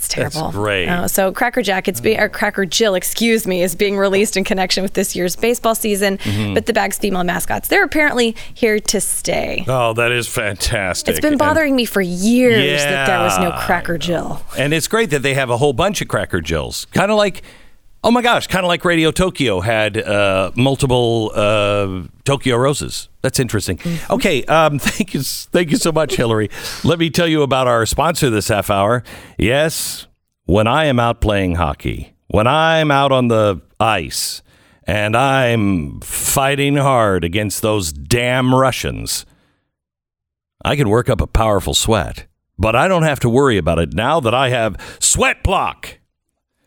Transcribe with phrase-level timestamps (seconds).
[0.00, 0.40] It's terrible.
[0.44, 0.88] That's great.
[0.88, 4.44] Uh, so Cracker Jack, it's be, or Cracker Jill, excuse me, is being released in
[4.44, 6.16] connection with this year's baseball season.
[6.16, 6.54] Mm-hmm.
[6.54, 9.62] But the bag's female mascots, they're apparently here to stay.
[9.68, 11.10] Oh, that is fantastic.
[11.10, 14.42] It's been And- bothering me for years that there was no Cracker Jill.
[14.56, 16.86] And it's great that they have a whole bunch of Cracker Jills.
[16.92, 17.42] Kind of like,
[18.02, 23.08] oh my gosh, kind of like Radio Tokyo had uh, multiple uh, Tokyo Roses.
[23.22, 23.78] That's interesting.
[23.78, 24.12] Mm-hmm.
[24.14, 26.50] Okay, um, thank you, thank you so much, Hillary.
[26.84, 29.02] Let me tell you about our sponsor this half hour.
[29.38, 30.06] Yes,
[30.44, 34.42] when I am out playing hockey, when I'm out on the ice,
[34.84, 39.24] and I'm fighting hard against those damn Russians.
[40.64, 42.26] I can work up a powerful sweat,
[42.58, 45.99] but I don't have to worry about it now that I have Sweat Block.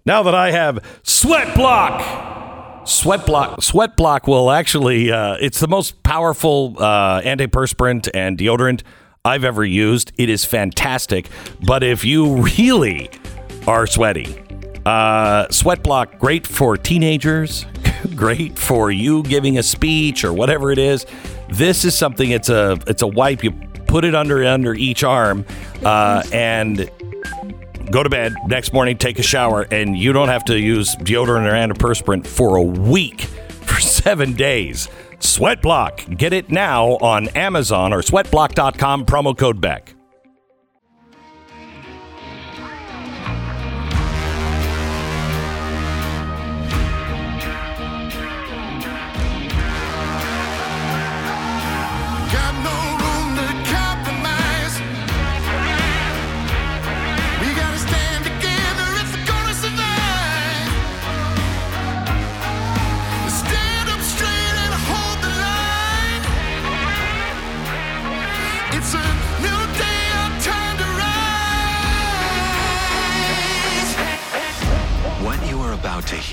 [0.06, 2.86] Now that I have Sweat Block.
[2.86, 3.64] Sweat Block.
[3.64, 8.82] Sweat Block will actually, uh, it's the most powerful uh, antiperspirant and deodorant
[9.24, 10.12] I've ever used.
[10.18, 11.30] It is fantastic.
[11.66, 13.10] But if you really
[13.66, 14.44] are sweaty,
[14.86, 17.66] uh, Sweat Block, great for teenagers,
[18.16, 21.06] great for you giving a speech or whatever it is.
[21.50, 22.32] This is something.
[22.32, 23.42] It's a it's a wipe.
[23.42, 23.52] You
[23.88, 25.46] put it under under each arm,
[25.86, 26.90] uh, and
[27.92, 28.98] go to bed next morning.
[28.98, 33.22] Take a shower, and you don't have to use deodorant or antiperspirant for a week,
[33.62, 34.90] for seven days.
[35.20, 36.04] Sweat Block.
[36.18, 39.06] Get it now on Amazon or sweatblock.com.
[39.06, 39.96] Promo code Beck.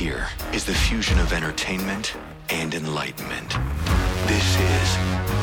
[0.01, 2.15] Hear is the fusion of entertainment
[2.49, 3.51] and enlightenment.
[4.27, 4.97] This is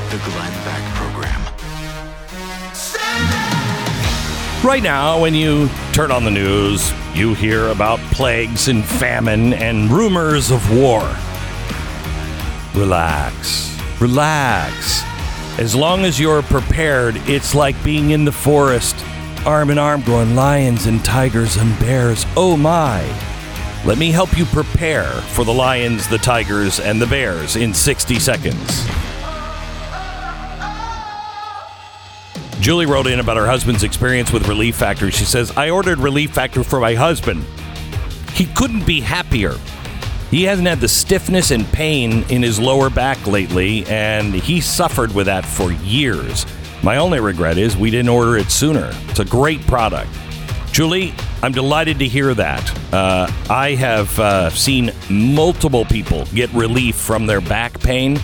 [0.09, 1.39] the Glenn Beck Program.
[4.65, 9.91] Right now, when you turn on the news, you hear about plagues and famine and
[9.91, 11.03] rumors of war.
[12.73, 13.79] Relax.
[14.01, 15.03] Relax.
[15.59, 18.95] As long as you're prepared, it's like being in the forest,
[19.45, 22.25] arm in arm, going lions and tigers and bears.
[22.35, 23.03] Oh my.
[23.87, 28.19] Let me help you prepare for the lions, the tigers, and the bears in 60
[28.19, 28.85] seconds.
[32.59, 35.09] Julie wrote in about her husband's experience with Relief Factor.
[35.09, 37.45] She says, I ordered Relief Factor for my husband.
[38.33, 39.55] He couldn't be happier.
[40.31, 45.15] He hasn't had the stiffness and pain in his lower back lately, and he suffered
[45.15, 46.45] with that for years.
[46.83, 48.91] My only regret is we didn't order it sooner.
[49.07, 50.09] It's a great product.
[50.73, 52.93] Julie, I'm delighted to hear that.
[52.93, 58.19] Uh, I have uh, seen multiple people get relief from their back pain,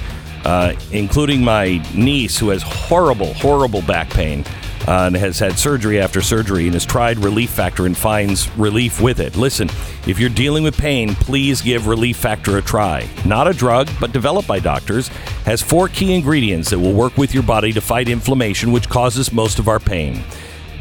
[0.45, 4.43] uh, including my niece, who has horrible, horrible back pain
[4.87, 8.99] uh, and has had surgery after surgery and has tried Relief Factor and finds relief
[9.01, 9.35] with it.
[9.35, 9.69] Listen,
[10.07, 13.07] if you're dealing with pain, please give Relief Factor a try.
[13.25, 15.07] Not a drug, but developed by doctors,
[15.45, 19.31] has four key ingredients that will work with your body to fight inflammation, which causes
[19.31, 20.23] most of our pain.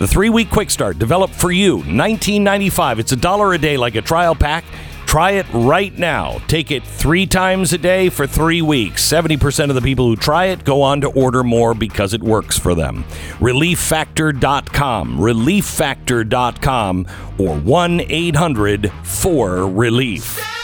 [0.03, 2.99] The three week quick start developed for you, $19.95.
[2.99, 4.65] It's a dollar a day like a trial pack.
[5.07, 6.39] Try it right now.
[6.49, 9.09] Take it three times a day for three weeks.
[9.09, 12.59] 70% of the people who try it go on to order more because it works
[12.59, 13.05] for them.
[13.39, 15.19] ReliefFactor.com.
[15.19, 17.07] ReliefFactor.com
[17.39, 20.62] or 1 800 4 Relief.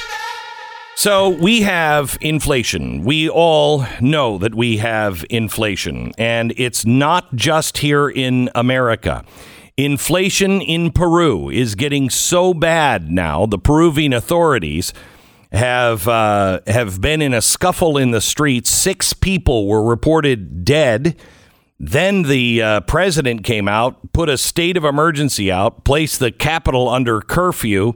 [0.99, 3.05] So we have inflation.
[3.05, 9.25] We all know that we have inflation, and it's not just here in America.
[9.77, 13.47] Inflation in Peru is getting so bad now.
[13.47, 14.93] The Peruvian authorities
[15.53, 18.69] have uh, have been in a scuffle in the streets.
[18.69, 21.15] Six people were reported dead.
[21.79, 26.89] Then the uh, president came out, put a state of emergency out, placed the capital
[26.89, 27.95] under curfew.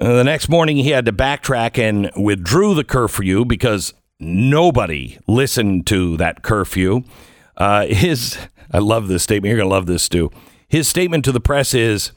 [0.00, 5.86] Uh, the next morning, he had to backtrack and withdrew the curfew because nobody listened
[5.88, 7.02] to that curfew.
[7.56, 8.38] Uh, his,
[8.70, 9.50] I love this statement.
[9.50, 10.30] You're going to love this, Stu.
[10.68, 12.12] His statement to the press is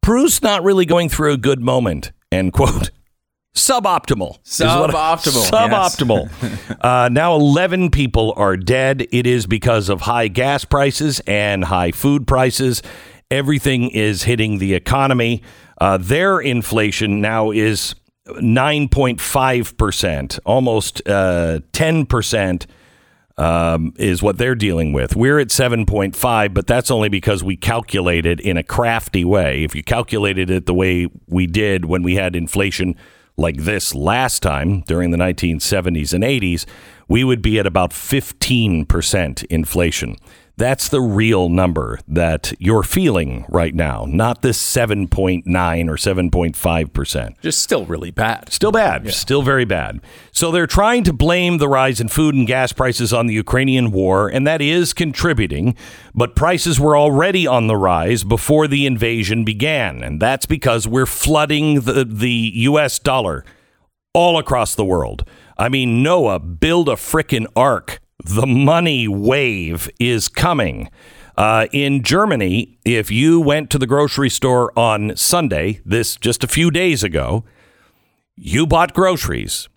[0.00, 2.90] Peru's not really going through a good moment, end quote.
[3.54, 4.38] Suboptimal.
[4.46, 6.76] is what I- Suboptimal, Suboptimal.
[6.80, 9.06] uh, now 11 people are dead.
[9.12, 12.82] It is because of high gas prices and high food prices.
[13.30, 15.42] Everything is hitting the economy.
[15.82, 17.96] Uh, their inflation now is
[18.28, 22.66] 9.5%, almost uh, 10%.
[23.36, 25.16] um, is what they're dealing with.
[25.16, 29.64] We're at 7.5, but that's only because we calculated in a crafty way.
[29.64, 32.94] If you calculated it the way we did when we had inflation
[33.36, 36.64] like this last time during the 1970s and 80s,
[37.12, 40.16] we would be at about 15% inflation.
[40.56, 47.40] That's the real number that you're feeling right now, not this 7.9 or 7.5%.
[47.42, 48.50] Just still really bad.
[48.50, 49.12] Still bad.
[49.12, 50.00] Still very bad.
[50.30, 53.90] So they're trying to blame the rise in food and gas prices on the Ukrainian
[53.92, 55.76] war, and that is contributing.
[56.14, 60.02] But prices were already on the rise before the invasion began.
[60.02, 62.98] And that's because we're flooding the, the U.S.
[62.98, 63.44] dollar
[64.14, 65.28] all across the world.
[65.56, 68.00] I mean, Noah, build a frickin' ark.
[68.24, 70.88] The money wave is coming.
[71.36, 76.48] Uh, in Germany, if you went to the grocery store on Sunday, this just a
[76.48, 77.44] few days ago,
[78.36, 79.68] you bought groceries.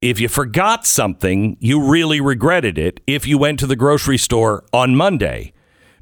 [0.00, 4.64] If you forgot something, you really regretted it if you went to the grocery store
[4.72, 5.52] on Monday.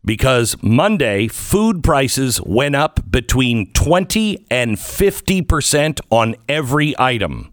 [0.05, 7.53] Because Monday, food prices went up between 20 and 50% on every item.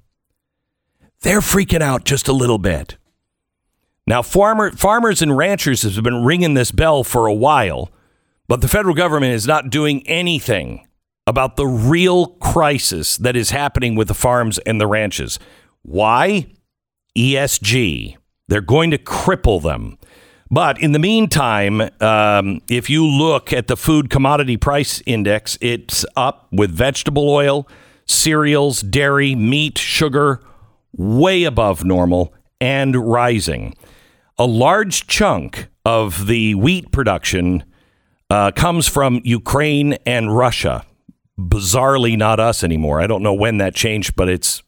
[1.26, 2.98] They're freaking out just a little bit.
[4.06, 7.92] Now, farmer, farmers and ranchers have been ringing this bell for a while,
[8.48, 10.88] but the federal government is not doing anything
[11.26, 15.40] about the real crisis that is happening with the farms and the ranches.
[15.82, 16.46] Why?
[17.18, 18.18] ESG.
[18.48, 19.98] They're going to cripple them.
[20.52, 26.06] But in the meantime, um, if you look at the food commodity price index, it's
[26.16, 27.68] up with vegetable oil,
[28.06, 30.40] cereals, dairy, meat, sugar,
[30.98, 33.76] way above normal and rising.
[34.38, 37.64] A large chunk of the wheat production
[38.30, 40.86] uh, comes from Ukraine and Russia.
[41.40, 43.02] Bizarrely, not us anymore.
[43.02, 44.64] I don't know when that changed, but it's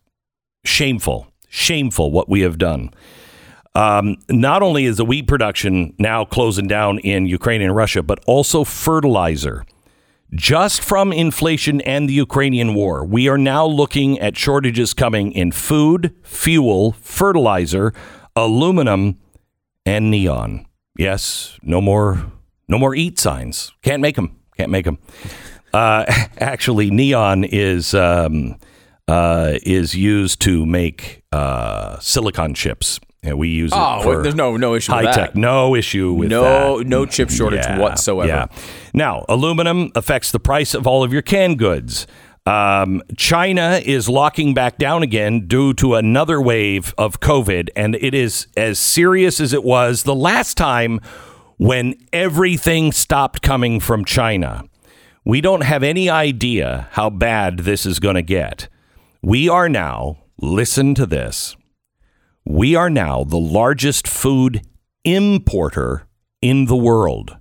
[0.63, 1.27] shameful.
[1.49, 2.91] Shameful what we have done.
[3.73, 8.19] Um, not only is the wheat production now closing down in Ukraine and Russia, but
[8.25, 9.65] also fertilizer.
[10.33, 15.53] Just from inflation and the Ukrainian war, we are now looking at shortages coming in
[15.53, 17.93] food, fuel, fertilizer,
[18.35, 19.17] aluminum,
[19.85, 20.65] and neon.
[20.97, 22.29] Yes, no more,
[22.67, 23.71] no more eat signs.
[23.83, 24.37] Can't make them.
[24.57, 24.99] Can't make them.
[25.73, 26.03] Uh,
[26.39, 28.57] actually, neon is um,
[29.07, 32.99] uh, is used to make uh, silicon chips.
[33.23, 35.35] And we use it Oh, there's no no issue high with tech.
[35.35, 36.87] No issue with No- that.
[36.87, 38.27] no chip shortage whatsoever.
[38.27, 38.45] Yeah.
[38.93, 42.05] Now, aluminum affects the price of all of your canned goods.
[42.45, 48.13] Um, China is locking back down again due to another wave of COVID, and it
[48.13, 51.01] is as serious as it was the last time
[51.57, 54.63] when everything stopped coming from China.
[55.25, 58.69] We don't have any idea how bad this is going to get.
[59.21, 61.57] We are now, listen to this,
[62.49, 64.61] we are now the largest food
[65.03, 66.07] importer
[66.41, 67.37] in the world.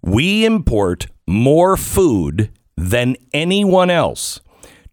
[0.00, 4.40] We import more food than anyone else.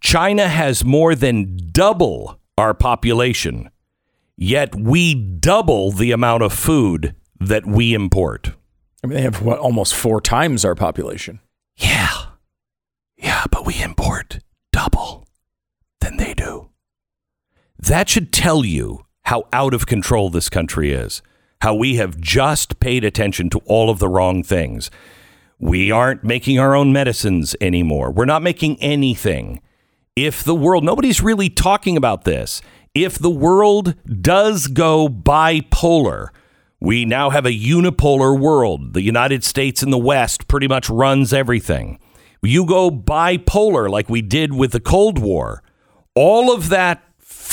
[0.02, 3.70] China has more than double our population,
[4.36, 8.52] yet we double the amount of food that we import.
[9.02, 11.40] I mean, they have what almost four times our population.
[11.78, 12.10] Yeah.
[13.18, 14.40] Yeah, but we import
[14.74, 15.26] double
[16.02, 16.70] than they do.
[17.88, 21.22] That should tell you how out of control this country is,
[21.60, 24.90] how we have just paid attention to all of the wrong things.
[25.60, 28.10] We aren't making our own medicines anymore.
[28.10, 29.60] We're not making anything.
[30.16, 32.62] If the world, nobody's really talking about this.
[32.96, 36.30] If the world does go bipolar,
[36.80, 38.94] we now have a unipolar world.
[38.94, 42.00] The United States and the West pretty much runs everything.
[42.42, 45.62] You go bipolar like we did with the Cold War.
[46.16, 47.04] All of that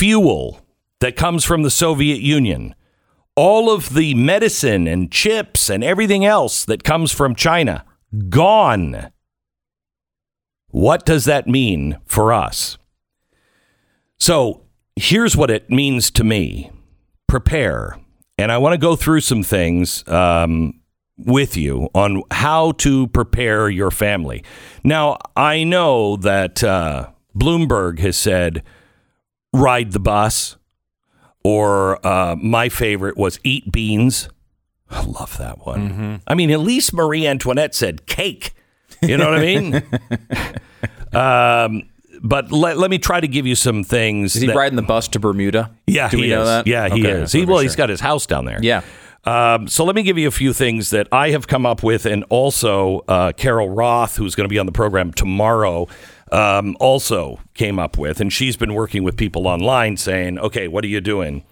[0.00, 0.66] fuel
[1.00, 2.75] that comes from the Soviet Union,
[3.37, 7.85] all of the medicine and chips and everything else that comes from China,
[8.30, 9.12] gone.
[10.69, 12.78] What does that mean for us?
[14.19, 14.62] So
[14.97, 16.71] here's what it means to me
[17.26, 17.99] prepare.
[18.38, 20.80] And I want to go through some things um,
[21.19, 24.45] with you on how to prepare your family.
[24.83, 28.62] Now, I know that uh, Bloomberg has said
[29.52, 30.57] ride the bus,
[31.45, 34.28] or uh, my favorite was eat beans.
[34.90, 36.21] I love that one.
[36.26, 38.52] I mean, at least Marie Antoinette said cake.
[39.00, 39.75] You know what I mean?
[41.12, 41.88] um,
[42.23, 44.37] but let, let me try to give you some things.
[44.37, 45.71] Is he that- riding the bus to Bermuda?
[45.87, 46.47] yeah, Do he we know is.
[46.49, 46.66] that?
[46.66, 47.33] Yeah, he Okay, is.
[47.33, 47.62] He, well, sure.
[47.62, 48.59] he's got his house down there.
[48.61, 48.83] Yeah.
[49.25, 52.07] Um, so let me give you a few things that I have come up with,
[52.07, 55.88] and also uh, Carol Roth, who's going to be on the program tomorrow,
[56.32, 60.84] um, also came up with, and she's been working with people online saying, "Okay, what
[60.84, 61.44] are you doing?"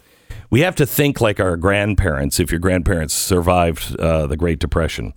[0.50, 2.40] we have to think like our grandparents.
[2.40, 5.14] If your grandparents survived uh, the Great Depression,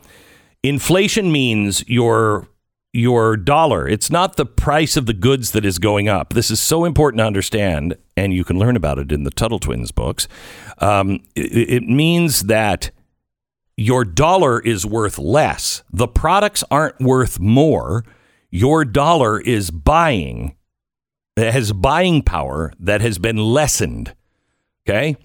[0.63, 2.48] inflation means your
[2.94, 3.88] your dollar.
[3.88, 6.34] It's not the price of the goods that is going up.
[6.34, 9.60] This is so important to understand, and you can learn about it in the Tuttle
[9.60, 10.27] Twins books.
[10.80, 12.91] Um, it, it means that
[13.77, 15.84] your dollar is worth less.
[15.91, 18.03] The products aren't worth more.
[18.51, 20.55] Your dollar is buying,
[21.38, 24.13] has buying power that has been lessened.
[24.88, 25.15] Okay.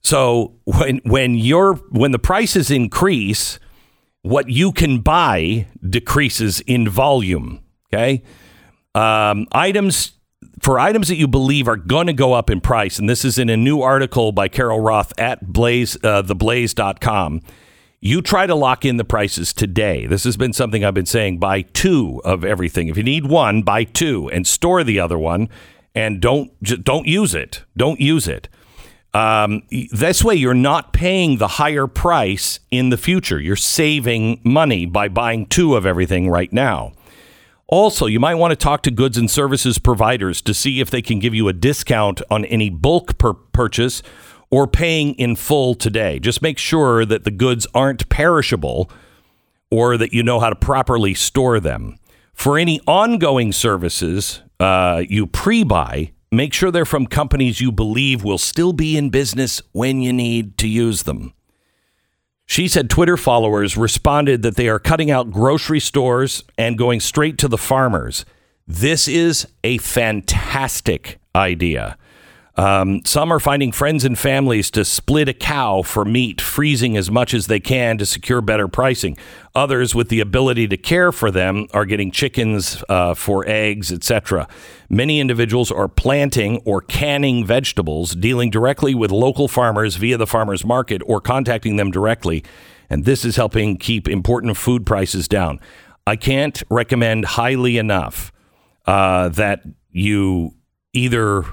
[0.00, 3.58] So when when your when the prices increase,
[4.22, 7.60] what you can buy decreases in volume.
[7.92, 8.22] Okay.
[8.94, 10.12] Um, items
[10.60, 13.38] for items that you believe are going to go up in price, and this is
[13.38, 17.42] in a new article by Carol Roth at Blaze, uh, theblaze.com.
[18.06, 20.06] You try to lock in the prices today.
[20.06, 22.88] This has been something I've been saying buy two of everything.
[22.88, 25.48] If you need one, buy two and store the other one
[25.94, 26.52] and don't
[26.84, 27.62] don't use it.
[27.74, 28.50] Don't use it.
[29.14, 33.40] Um, this way, you're not paying the higher price in the future.
[33.40, 36.92] You're saving money by buying two of everything right now.
[37.68, 41.00] Also, you might want to talk to goods and services providers to see if they
[41.00, 43.16] can give you a discount on any bulk
[43.52, 44.02] purchase
[44.54, 46.20] or paying in full today.
[46.20, 48.88] Just make sure that the goods aren't perishable
[49.68, 51.98] or that you know how to properly store them.
[52.34, 58.22] For any ongoing services uh, you pre buy, make sure they're from companies you believe
[58.22, 61.34] will still be in business when you need to use them.
[62.46, 67.38] She said Twitter followers responded that they are cutting out grocery stores and going straight
[67.38, 68.24] to the farmers.
[68.68, 71.98] This is a fantastic idea.
[72.56, 77.10] Um, some are finding friends and families to split a cow for meat, freezing as
[77.10, 79.16] much as they can to secure better pricing.
[79.56, 84.46] Others, with the ability to care for them, are getting chickens uh, for eggs, etc.
[84.88, 90.64] Many individuals are planting or canning vegetables, dealing directly with local farmers via the farmers
[90.64, 92.44] market or contacting them directly.
[92.88, 95.58] And this is helping keep important food prices down.
[96.06, 98.30] I can't recommend highly enough
[98.86, 100.54] uh, that you
[100.92, 101.44] either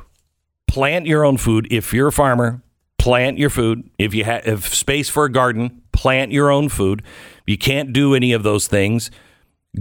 [0.71, 1.67] plant your own food.
[1.69, 2.61] If you're a farmer
[3.01, 3.89] plant your food.
[3.97, 7.01] If you ha- have space for a garden plant your own food.
[7.01, 9.09] If you can't do any of those things.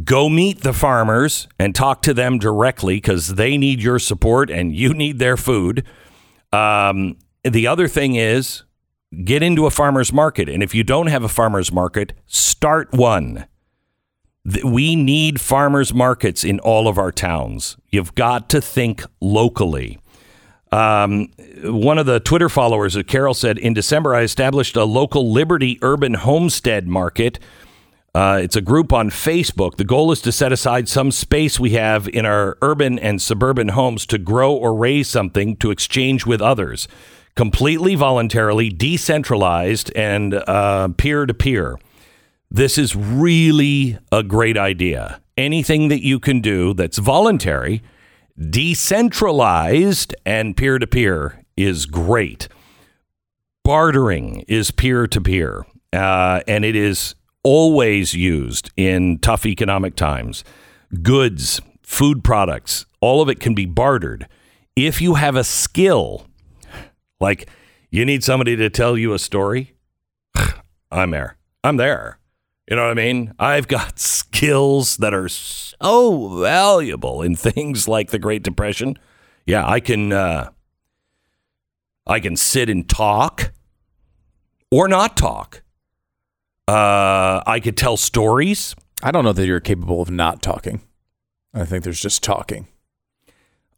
[0.05, 4.75] Go meet the farmers and talk to them directly because they need your support and
[4.75, 5.85] you need their food.
[6.51, 8.65] Um, the other thing is
[9.25, 13.47] get into a farmer's market and if you don't have a farmer's market start one.
[14.65, 17.77] We need farmers markets in all of our towns.
[17.91, 20.00] You've got to think locally
[20.73, 21.29] um,
[21.65, 25.79] one of the Twitter followers of Carol said, In December, I established a local Liberty
[25.83, 27.39] Urban Homestead Market.
[28.15, 29.77] Uh, it's a group on Facebook.
[29.77, 33.69] The goal is to set aside some space we have in our urban and suburban
[33.69, 36.89] homes to grow or raise something to exchange with others.
[37.37, 40.33] Completely voluntarily, decentralized, and
[40.97, 41.79] peer to peer.
[42.51, 45.21] This is really a great idea.
[45.37, 47.81] Anything that you can do that's voluntary
[48.49, 52.49] decentralized and peer to peer is great.
[53.65, 60.45] Bartering is peer to peer, and it is always used in tough economic times.
[61.03, 64.27] Goods, food products, all of it can be bartered.
[64.77, 66.27] If you have a skill,
[67.21, 67.49] like
[67.91, 69.75] you need somebody to tell you a story,
[70.91, 71.37] I'm there.
[71.63, 72.20] I'm there.
[72.71, 73.35] You know what I mean?
[73.39, 78.97] I've got skills that are so valuable in things like the Great Depression.
[79.45, 80.51] Yeah, I can uh,
[82.07, 83.53] I can sit and talk
[84.71, 85.63] or not talk.
[86.69, 88.77] Uh, I could tell stories.
[89.03, 90.83] I don't know that you're capable of not talking.
[91.53, 92.69] I think there's just talking.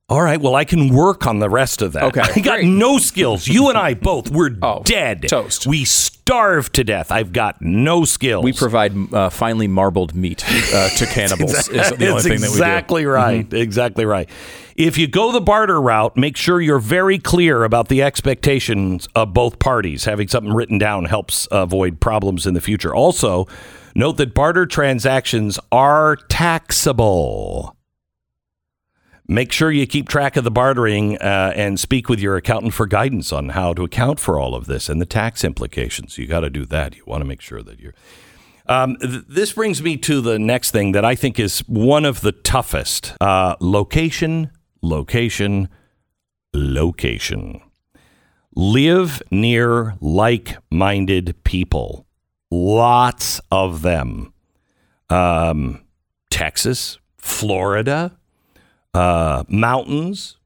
[0.08, 2.02] All right, well, I can work on the rest of that.
[2.04, 2.66] Okay, I got great.
[2.68, 3.48] no skills.
[3.48, 5.26] You and I both, we're Oh, dead.
[5.28, 5.66] toast.
[5.66, 7.10] We starve to death.
[7.10, 8.44] I've got no skills.
[8.44, 10.44] We provide uh, finely marbled meat
[10.74, 11.54] uh, to cannibals.
[11.54, 12.34] is the thing that we do.
[12.34, 13.50] exactly right.
[13.54, 14.28] Exactly right.
[14.76, 19.32] If you go the barter route, make sure you're very clear about the expectations of
[19.32, 20.04] both parties.
[20.04, 22.94] Having something written down helps avoid problems in the future.
[22.94, 23.46] Also,
[23.94, 27.76] note that barter transactions are taxable.
[29.32, 32.86] Make sure you keep track of the bartering uh, and speak with your accountant for
[32.86, 36.18] guidance on how to account for all of this and the tax implications.
[36.18, 36.96] You got to do that.
[36.96, 37.94] You want to make sure that you're.
[38.66, 42.20] Um, th- this brings me to the next thing that I think is one of
[42.20, 44.50] the toughest uh, location,
[44.82, 45.70] location,
[46.52, 47.62] location.
[48.54, 52.06] Live near like minded people.
[52.50, 54.34] Lots of them.
[55.08, 55.86] Um,
[56.28, 58.18] Texas, Florida,
[58.94, 60.36] uh, mountains,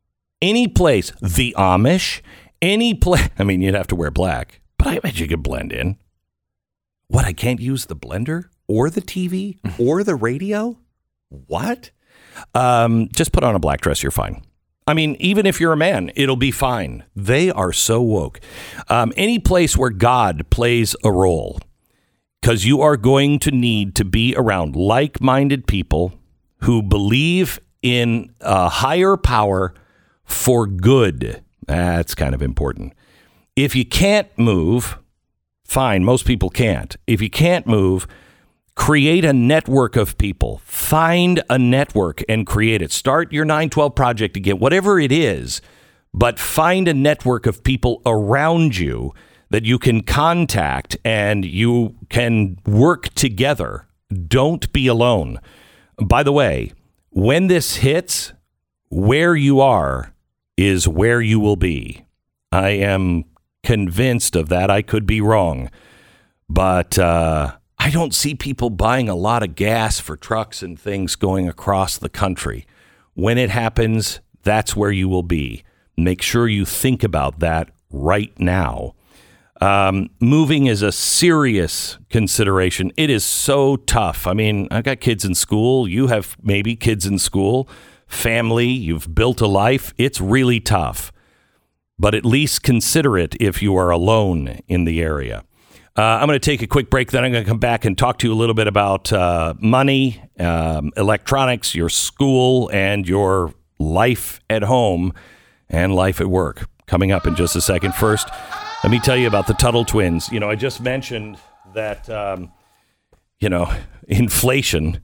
[0.43, 2.21] any place, the Amish,
[2.62, 3.29] any place.
[3.38, 5.97] I mean, you'd have to wear black, but I bet you could blend in.
[7.09, 7.25] What?
[7.25, 10.79] I can't use the blender or the TV or the radio?
[11.29, 11.91] What?
[12.55, 14.03] Um, just put on a black dress.
[14.03, 14.43] You're fine.
[14.88, 17.05] I mean, even if you're a man, it'll be fine.
[17.17, 18.38] They are so woke.
[18.88, 21.59] Um, any place where God plays a role,
[22.41, 26.15] because you are going to need to be around like minded people
[26.61, 29.73] who believe in a higher power
[30.25, 31.43] for good.
[31.66, 32.95] That's kind of important.
[33.55, 34.99] If you can't move,
[35.64, 36.97] fine, most people can't.
[37.07, 38.07] If you can't move,
[38.75, 40.61] create a network of people.
[40.64, 42.93] Find a network and create it.
[42.93, 45.62] Start your 912 project again, whatever it is,
[46.12, 49.14] but find a network of people around you
[49.50, 53.87] that you can contact and you can work together.
[54.26, 55.38] Don't be alone.
[56.02, 56.73] By the way,
[57.10, 58.32] when this hits,
[58.88, 60.14] where you are
[60.56, 62.04] is where you will be.
[62.52, 63.25] I am
[63.62, 64.70] convinced of that.
[64.70, 65.70] I could be wrong,
[66.48, 71.16] but uh, I don't see people buying a lot of gas for trucks and things
[71.16, 72.66] going across the country.
[73.14, 75.64] When it happens, that's where you will be.
[75.96, 78.94] Make sure you think about that right now.
[79.60, 82.92] Um, moving is a serious consideration.
[82.96, 84.26] It is so tough.
[84.26, 85.88] I mean, I've got kids in school.
[85.88, 87.68] You have maybe kids in school,
[88.06, 88.68] family.
[88.68, 89.94] You've built a life.
[89.96, 91.10] It's really tough,
[91.98, 95.44] but at least consider it if you are alone in the area.
[95.96, 97.10] Uh, I'm going to take a quick break.
[97.10, 99.54] Then I'm going to come back and talk to you a little bit about uh,
[99.58, 105.14] money, um, electronics, your school, and your life at home
[105.70, 106.68] and life at work.
[106.86, 107.94] Coming up in just a second.
[107.94, 108.28] First,
[108.87, 110.31] let me tell you about the Tuttle twins.
[110.31, 111.38] You know, I just mentioned
[111.75, 112.52] that, um,
[113.40, 113.69] you know,
[114.07, 115.00] inflation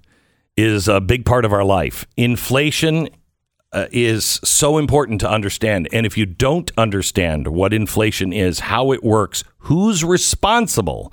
[0.56, 2.06] is a big part of our life.
[2.16, 3.08] Inflation
[3.72, 5.88] uh, is so important to understand.
[5.92, 11.12] And if you don't understand what inflation is, how it works, who's responsible,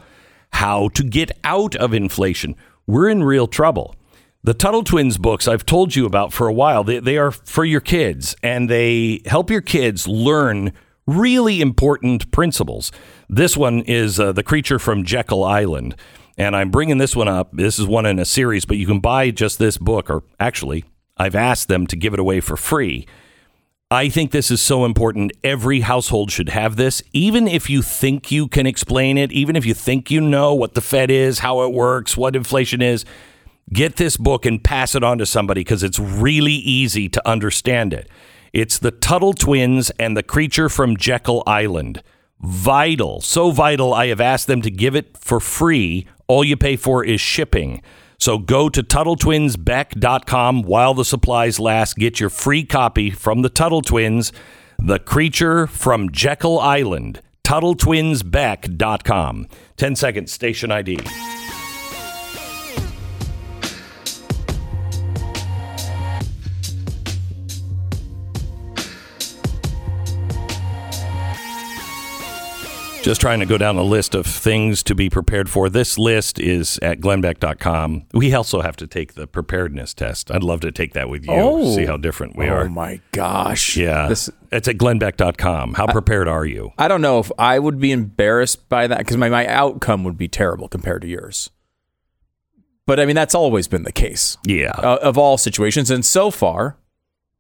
[0.54, 3.96] how to get out of inflation, we're in real trouble.
[4.44, 7.66] The Tuttle Twins books I've told you about for a while, they, they are for
[7.66, 10.72] your kids and they help your kids learn
[11.18, 12.92] really important principles.
[13.28, 15.96] This one is uh, The Creature from Jekyll Island.
[16.38, 17.50] And I'm bringing this one up.
[17.52, 20.86] This is one in a series, but you can buy just this book, or actually,
[21.18, 23.06] I've asked them to give it away for free.
[23.92, 25.34] I think this is so important.
[25.44, 29.66] Every household should have this, even if you think you can explain it, even if
[29.66, 33.04] you think you know what the Fed is, how it works, what inflation is.
[33.74, 37.94] Get this book and pass it on to somebody because it's really easy to understand
[37.94, 38.10] it.
[38.54, 42.02] It's the Tuttle Twins and the Creature from Jekyll Island.
[42.42, 46.08] Vital, so vital, I have asked them to give it for free.
[46.28, 47.82] All you pay for is shipping.
[48.18, 51.96] So go to TuttleTwinsBeck.com while the supplies last.
[51.96, 54.32] Get your free copy from the Tuttle Twins,
[54.78, 57.22] The Creature from Jekyll Island.
[57.44, 59.48] TuttleTwinsBeck.com.
[59.78, 61.00] 10 seconds, station ID.
[73.02, 75.70] Just trying to go down a list of things to be prepared for.
[75.70, 78.06] This list is at glennbeck.com.
[78.14, 80.30] We also have to take the preparedness test.
[80.32, 81.76] I'd love to take that with you, Oh.
[81.76, 82.64] see how different we are.
[82.66, 83.78] oh my gosh.
[83.78, 84.10] Yeah.
[84.10, 85.76] This, it's at glennbeck.com.
[85.76, 86.72] How prepared are you?
[86.78, 90.18] I don't know if I would be embarrassed by that because my, my outcome would
[90.18, 91.50] be terrible compared to yours.
[92.86, 94.72] But I mean, that's always been the case Yeah.
[94.72, 95.90] uh, of all situations.
[95.90, 96.78] And so far,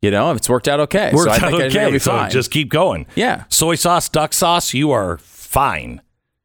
[0.01, 1.11] you know, it's worked out okay.
[1.13, 1.99] Worked so I out think I think I'll okay.
[1.99, 2.31] So fine.
[2.31, 3.05] just keep going.
[3.15, 3.43] yeah.
[3.49, 5.17] Soy sauce, duck sauce, you are
[5.49, 6.01] fine.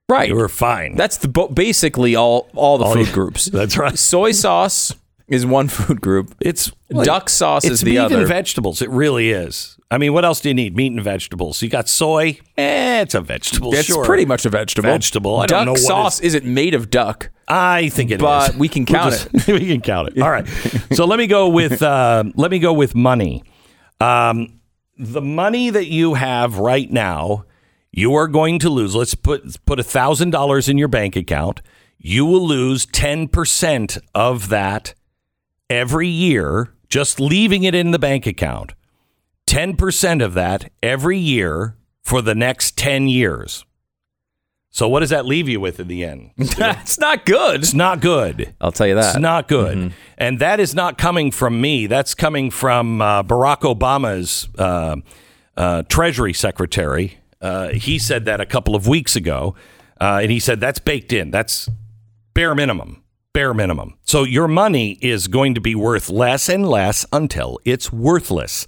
[0.08, 0.28] Right.
[0.28, 0.96] You are fine.
[0.96, 3.44] That's the basically all all the All food you- groups.
[3.58, 3.98] That's right.
[3.98, 4.94] Soy sauce
[5.28, 6.34] is one food group.
[6.40, 8.18] It's Duck sauce it's is the meat other.
[8.18, 8.82] and vegetables.
[8.82, 9.76] It really is.
[9.90, 10.76] I mean, what else do you need?
[10.76, 11.62] Meat and vegetables.
[11.62, 12.38] You got soy.
[12.58, 13.72] Eh, it's a vegetable.
[13.74, 14.04] It's sure.
[14.04, 14.90] pretty much a vegetable.
[14.90, 15.36] Vegetable.
[15.38, 17.30] I duck don't know what sauce is- isn't made of duck.
[17.48, 18.20] I think it is.
[18.20, 20.22] But we can We'll count just- we can count it.
[20.22, 20.46] All right.
[20.92, 23.42] So let me go with uh, let me go with money.
[24.00, 24.60] Um,
[24.98, 27.44] the money that you have right now,
[27.96, 28.96] you are going to lose.
[28.96, 31.62] Let's put put a thousand dollars in your bank account.
[31.96, 34.94] You will lose ten percent of that
[35.70, 38.72] every year, just leaving it in the bank account.
[39.46, 43.64] Ten percent of that every year for the next ten years.
[44.70, 46.32] So what does that leave you with in the end?
[46.36, 47.60] That's not good.
[47.60, 48.56] It's not good.
[48.60, 49.14] I'll tell you that.
[49.14, 49.92] It's not good.
[50.18, 51.86] And that is not coming from me.
[51.86, 54.96] That's coming from uh, Barack Obama's uh,
[55.56, 57.18] uh, Treasury Secretary.
[57.44, 59.54] Uh, he said that a couple of weeks ago.
[60.00, 61.30] Uh, and he said that's baked in.
[61.30, 61.68] That's
[62.32, 63.04] bare minimum.
[63.34, 63.98] Bare minimum.
[64.04, 68.66] So your money is going to be worth less and less until it's worthless.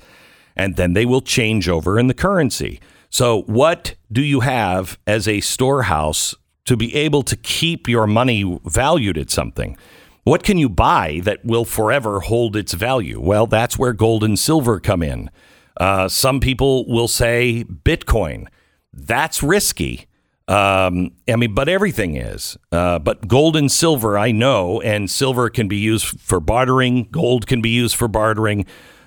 [0.54, 2.80] And then they will change over in the currency.
[3.08, 6.34] So, what do you have as a storehouse
[6.64, 9.78] to be able to keep your money valued at something?
[10.24, 13.20] What can you buy that will forever hold its value?
[13.20, 15.30] Well, that's where gold and silver come in.
[15.76, 18.48] Uh, some people will say Bitcoin.
[18.96, 20.06] That's risky.
[20.48, 22.56] Um, I mean, but everything is.
[22.72, 27.08] Uh, but gold and silver, I know, and silver can be used for bartering.
[27.10, 28.64] Gold can be used for bartering.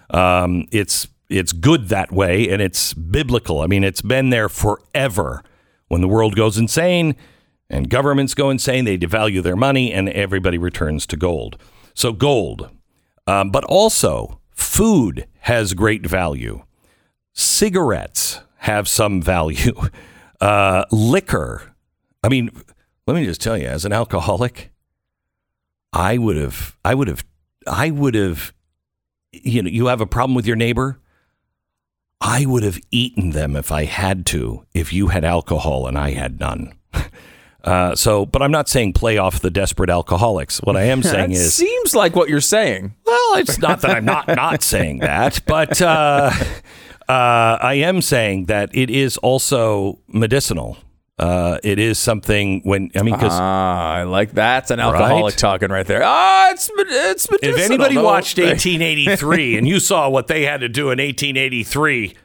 [0.10, 3.62] Um, it's it's good that way, and it's biblical.
[3.62, 5.44] I mean, it's been there forever.
[5.88, 7.16] When the world goes insane
[7.68, 11.58] and governments go insane, they devalue their money, and everybody returns to gold.
[11.96, 12.70] So gold,
[13.26, 16.64] um, but also food has great value.
[17.34, 19.74] Cigarettes have some value.
[20.42, 21.76] Uh, liquor.
[22.24, 22.50] I mean,
[23.06, 24.72] let me just tell you, as an alcoholic,
[25.92, 27.26] I would have, I would have,
[27.68, 28.54] I would have,
[29.34, 30.98] you know, you have a problem with your neighbor.
[32.22, 36.12] I would have eaten them if I had to, if you had alcohol and I
[36.12, 36.74] had none.
[37.62, 40.60] Uh, so, but I'm not saying play off the desperate alcoholics.
[40.60, 42.96] What I am saying That is, seems like what you're saying.
[43.06, 46.32] well, it's not that I'm not not saying that, but uh,
[47.10, 50.78] uh, I am saying that it is also medicinal.
[51.18, 55.38] Uh, it is something when I mean because Ah, I like that's an alcoholic Right?
[55.38, 56.02] talking right there.
[56.06, 60.70] Ah, it's it's if anybody No, watched 1883 and you saw what they had to
[60.70, 62.16] do in 1883,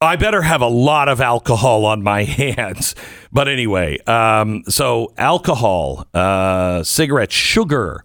[0.00, 2.94] I better have a lot of alcohol on my hands.
[3.32, 8.04] But anyway, um, so alcohol, uh, cigarettes, sugar,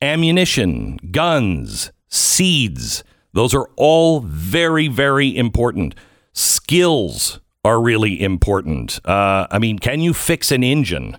[0.00, 5.94] ammunition, guns, seeds, those are all very, very important.
[6.32, 9.00] Skills are really important.
[9.04, 11.18] Uh, I mean, can you fix an engine?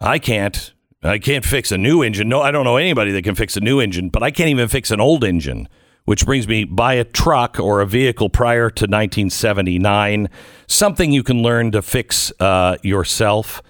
[0.00, 0.72] I can't.
[1.02, 2.28] I can't fix a new engine.
[2.28, 4.68] No, I don't know anybody that can fix a new engine, but I can't even
[4.68, 5.68] fix an old engine.
[6.06, 10.28] Which brings me buy a truck or a vehicle prior to 1979,
[10.66, 13.62] something you can learn to fix uh, yourself.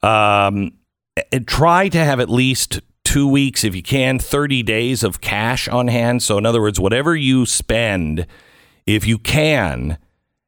[0.00, 0.74] Um,
[1.32, 5.68] and try to have at least two weeks, if you can, 30 days of cash
[5.68, 6.24] on hand.
[6.24, 8.26] So, in other words, whatever you spend,
[8.84, 9.98] if you can,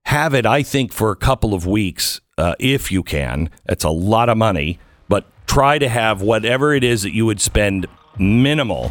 [0.06, 3.48] have it, I think, for a couple of weeks, uh, if you can.
[3.66, 7.40] It's a lot of money, but try to have whatever it is that you would
[7.40, 7.86] spend
[8.18, 8.90] minimal.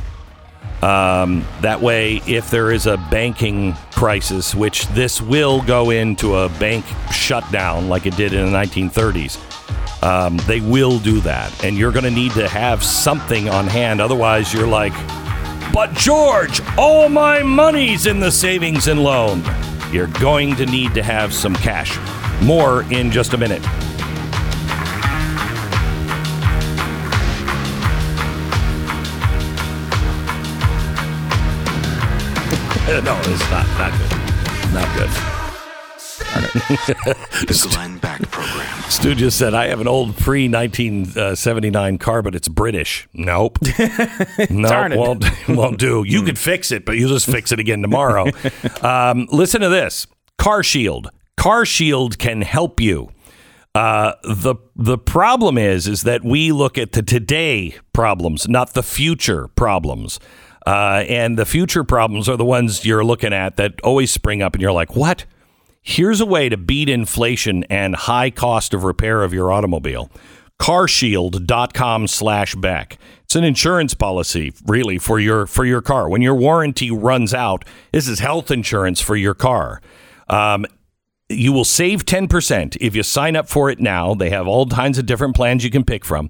[0.82, 6.48] Um, that way, if there is a banking crisis, which this will go into a
[6.58, 9.57] bank shutdown like it did in the 1930s,
[10.02, 11.64] um, they will do that.
[11.64, 14.02] And you're going to need to have something on hand.
[14.02, 14.94] Otherwise, you're like,
[15.74, 19.44] but George, all my money's in the savings and loan.
[19.92, 21.98] You're going to need to have some cash.
[22.42, 23.62] More in just a minute.
[32.88, 34.12] no, it's not not good.
[34.74, 35.37] Not good.
[36.34, 38.68] The Glenn Beck Program.
[38.90, 43.08] Stu just said, I have an old pre 1979 car, but it's British.
[43.14, 43.60] Nope.
[44.50, 44.98] no, Darn it.
[44.98, 46.04] won't, won't do.
[46.06, 48.28] You could fix it, but you'll just fix it again tomorrow.
[48.82, 51.10] um, listen to this Car Shield.
[51.38, 53.10] Car Shield can help you.
[53.76, 58.82] Uh, the the problem is is that we look at the today problems, not the
[58.84, 60.20] future problems.
[60.66, 64.54] Uh, and the future problems are the ones you're looking at that always spring up,
[64.54, 65.26] and you're like, "What?
[65.90, 70.12] Here's a way to beat inflation and high cost of repair of your automobile.
[70.60, 72.98] Carshield.com slash Beck.
[73.24, 76.10] It's an insurance policy, really, for your for your car.
[76.10, 79.82] When your warranty runs out, this is health insurance for your car.
[80.28, 80.66] Um,
[81.30, 84.14] you will save 10% if you sign up for it now.
[84.14, 86.30] They have all kinds of different plans you can pick from.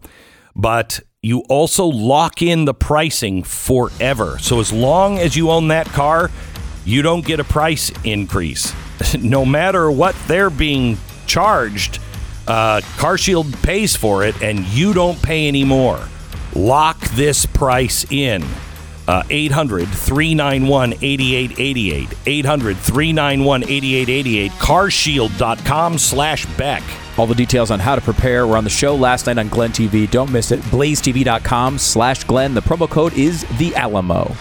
[0.55, 4.37] But you also lock in the pricing forever.
[4.37, 6.29] So as long as you own that car,
[6.85, 8.71] you don't get a price increase.
[9.19, 11.99] no matter what they're being charged,
[12.47, 15.99] uh, CarShield pays for it and you don't pay anymore.
[16.55, 18.43] Lock this price in.
[19.07, 22.09] Uh, 800 391 8888.
[22.25, 24.51] 800 391 8888.
[24.51, 26.83] Carshield.com slash Beck.
[27.17, 29.71] All the details on how to prepare were on the show last night on Glenn
[29.71, 30.09] TV.
[30.09, 30.59] Don't miss it.
[30.61, 32.53] BlazeTV.com slash Glenn.
[32.53, 34.35] The promo code is the Alamo.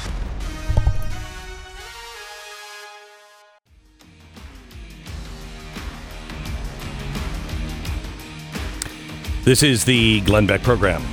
[9.46, 11.04] This is the Glenn Beck program.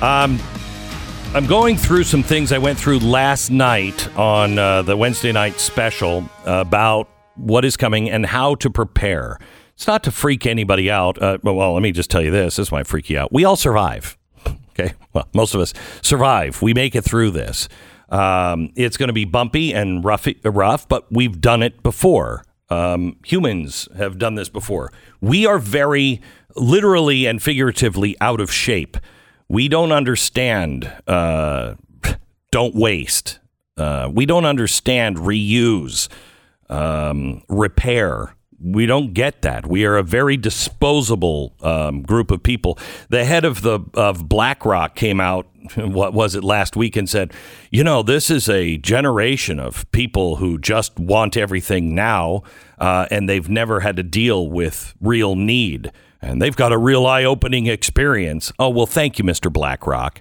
[0.00, 0.40] Um,
[1.34, 5.60] I'm going through some things I went through last night on uh, the Wednesday night
[5.60, 9.38] special about what is coming and how to prepare.
[9.74, 11.20] It's not to freak anybody out.
[11.20, 12.56] Uh, well, let me just tell you this.
[12.56, 13.30] This might freak you out.
[13.30, 14.16] We all survive.
[14.76, 14.94] Okay.
[15.12, 16.60] Well, most of us survive.
[16.60, 17.68] We make it through this.
[18.08, 22.42] Um, it's going to be bumpy and rough, rough, but we've done it before.
[22.70, 24.92] Um, humans have done this before.
[25.20, 26.20] We are very
[26.56, 28.96] literally and figuratively out of shape.
[29.48, 30.90] We don't understand.
[31.06, 31.74] Uh,
[32.50, 33.40] don't waste.
[33.76, 36.08] Uh, we don't understand reuse,
[36.68, 38.36] um, repair.
[38.64, 39.66] We don't get that.
[39.66, 42.78] We are a very disposable um, group of people.
[43.10, 45.46] The head of the of BlackRock came out.
[45.76, 47.32] What was it last week and said,
[47.70, 52.42] you know, this is a generation of people who just want everything now,
[52.78, 57.06] uh, and they've never had to deal with real need, and they've got a real
[57.06, 58.52] eye opening experience.
[58.58, 60.20] Oh well, thank you, Mister BlackRock.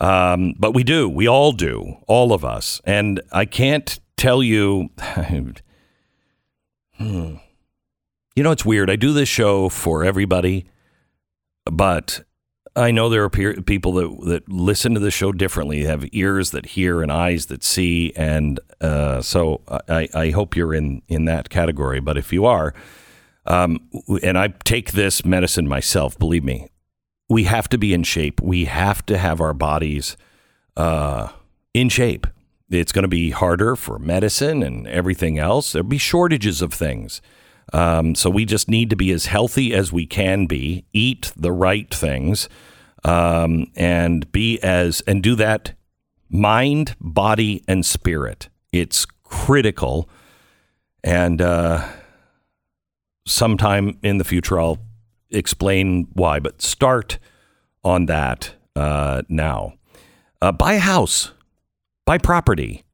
[0.00, 1.08] Um, but we do.
[1.08, 1.98] We all do.
[2.08, 2.80] All of us.
[2.84, 4.90] And I can't tell you.
[6.98, 7.36] Hmm.
[8.34, 8.90] You know, it's weird.
[8.90, 10.66] I do this show for everybody,
[11.64, 12.24] but
[12.74, 16.52] I know there are pe- people that, that listen to the show differently, have ears
[16.52, 18.12] that hear and eyes that see.
[18.16, 22.00] And uh, so I, I hope you're in, in that category.
[22.00, 22.72] But if you are,
[23.44, 23.90] um,
[24.22, 26.68] and I take this medicine myself, believe me,
[27.28, 28.40] we have to be in shape.
[28.40, 30.16] We have to have our bodies
[30.76, 31.28] uh,
[31.74, 32.26] in shape.
[32.70, 35.72] It's going to be harder for medicine and everything else.
[35.72, 37.20] There'll be shortages of things.
[37.72, 41.52] Um, so we just need to be as healthy as we can be, eat the
[41.52, 42.48] right things,
[43.04, 45.72] um, and be as and do that
[46.28, 48.48] mind, body, and spirit.
[48.72, 50.08] It's critical.
[51.04, 51.86] And uh,
[53.26, 54.78] sometime in the future, I'll
[55.30, 57.18] explain why, but start
[57.84, 59.74] on that uh, now.
[60.40, 61.32] Uh, buy a house,
[62.04, 62.84] buy property.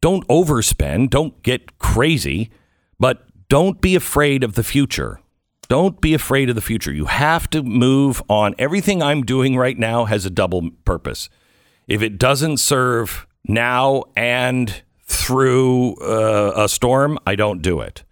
[0.00, 2.50] Don't overspend, don't get crazy,
[2.98, 5.20] but don't be afraid of the future.
[5.68, 6.92] Don't be afraid of the future.
[6.92, 8.54] You have to move on.
[8.58, 11.28] Everything I'm doing right now has a double purpose.
[11.88, 18.04] If it doesn't serve now and through uh, a storm, I don't do it.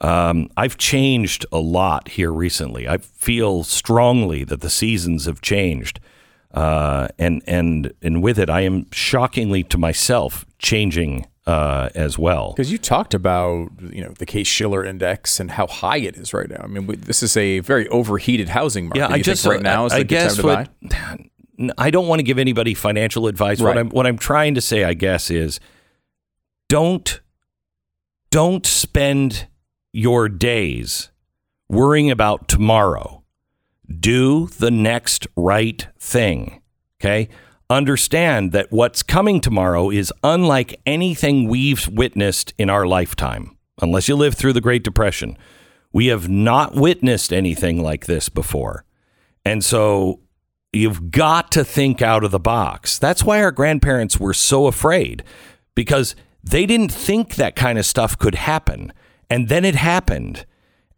[0.00, 2.88] Um, I've changed a lot here recently.
[2.88, 6.00] I feel strongly that the seasons have changed,
[6.52, 12.52] uh, and and and with it, I am shockingly to myself changing uh, as well.
[12.52, 16.32] Because you talked about you know the Case Shiller Index and how high it is
[16.32, 16.60] right now.
[16.62, 18.98] I mean, we, this is a very overheated housing market.
[18.98, 21.28] Yeah, I You just right now is I, I good time guess to what buy.
[21.78, 23.60] I don't want to give anybody financial advice.
[23.60, 25.60] What I'm what I'm trying to say, I guess, is
[26.68, 27.20] don't
[28.30, 29.46] don't spend
[29.92, 31.10] your days
[31.68, 33.22] worrying about tomorrow.
[34.00, 36.62] Do the next right thing.
[37.00, 37.28] Okay?
[37.72, 44.14] Understand that what's coming tomorrow is unlike anything we've witnessed in our lifetime, unless you
[44.14, 45.38] lived through the Great Depression.
[45.90, 48.84] We have not witnessed anything like this before.
[49.46, 50.20] And so
[50.74, 52.98] you've got to think out of the box.
[52.98, 55.24] That's why our grandparents were so afraid
[55.74, 58.92] because they didn't think that kind of stuff could happen.
[59.30, 60.44] And then it happened.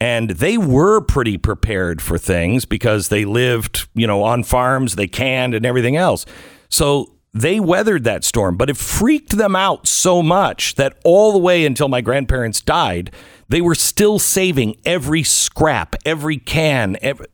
[0.01, 5.07] And they were pretty prepared for things because they lived, you know, on farms, they
[5.07, 6.27] canned and everything else.
[6.75, 11.39] So they weathered that storm, but it freaked them out so much that all the
[11.39, 13.13] way until my grandparents died,
[13.49, 17.27] they were still saving every scrap, every can, every,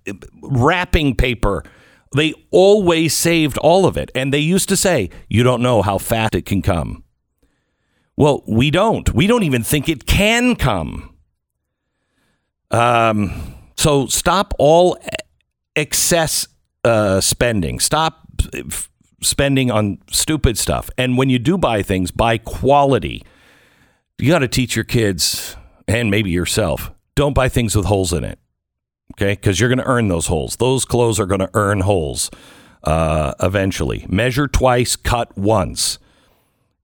[0.42, 1.64] wrapping paper.
[2.14, 4.10] They always saved all of it.
[4.14, 7.02] And they used to say, You don't know how fast it can come.
[8.14, 9.14] Well, we don't.
[9.14, 11.14] We don't even think it can come.
[12.70, 14.98] Um, so stop all
[15.74, 16.46] excess
[16.84, 17.80] uh, spending.
[17.80, 20.90] Stop f- spending on stupid stuff.
[20.96, 23.22] And when you do buy things, buy quality.
[24.18, 25.56] You got to teach your kids
[25.88, 28.38] and maybe yourself don't buy things with holes in it.
[29.14, 29.32] Okay.
[29.32, 30.56] Because you're going to earn those holes.
[30.56, 32.30] Those clothes are going to earn holes
[32.84, 34.06] uh, eventually.
[34.08, 35.98] Measure twice, cut once.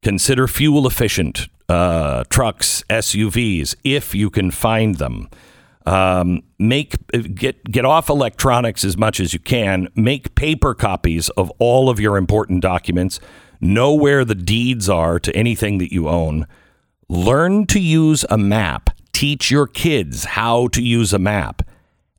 [0.03, 5.29] Consider fuel efficient uh, trucks, SUVs, if you can find them.
[5.87, 6.97] Um, make
[7.35, 9.89] get get off electronics as much as you can.
[9.95, 13.21] Make paper copies of all of your important documents.
[13.61, 16.47] Know where the deeds are to anything that you own.
[17.09, 18.91] Learn to use a map.
[19.13, 21.63] Teach your kids how to use a map,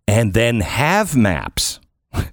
[0.07, 1.79] and then have maps.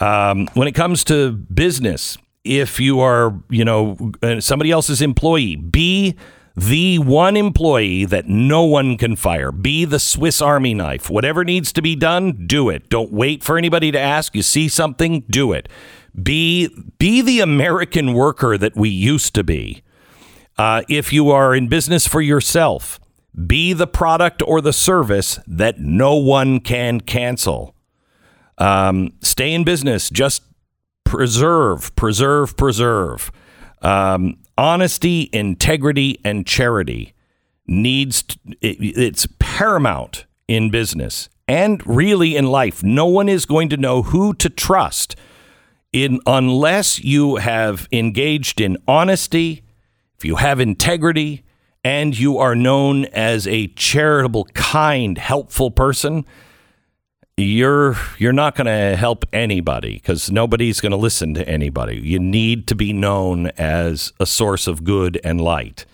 [0.00, 5.56] Um, when it comes to business, if you are, you know, uh, somebody else's employee,
[5.56, 6.16] be
[6.60, 9.50] the one employee that no one can fire.
[9.50, 11.08] Be the Swiss Army knife.
[11.08, 12.90] Whatever needs to be done, do it.
[12.90, 14.34] Don't wait for anybody to ask.
[14.34, 15.68] You see something, do it.
[16.22, 16.68] Be
[16.98, 19.82] be the American worker that we used to be.
[20.58, 23.00] Uh, if you are in business for yourself,
[23.46, 27.74] be the product or the service that no one can cancel.
[28.58, 30.10] Um, stay in business.
[30.10, 30.42] Just
[31.04, 33.32] preserve, preserve, preserve.
[33.82, 37.14] Um, honesty, integrity, and charity
[37.66, 42.82] needs t- it, it's paramount in business and really in life.
[42.82, 45.16] No one is going to know who to trust
[45.92, 49.62] in unless you have engaged in honesty,
[50.16, 51.42] if you have integrity,
[51.82, 56.24] and you are known as a charitable, kind, helpful person,
[57.42, 61.96] you're you're not going to help anybody because nobody's going to listen to anybody.
[61.96, 65.86] You need to be known as a source of good and light.